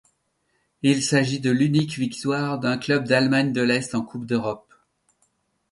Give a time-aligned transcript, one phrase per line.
[0.81, 4.73] Il s'agit de l’unique victoire d'un club d'Allemagne de l'Est en coupe d'Europe.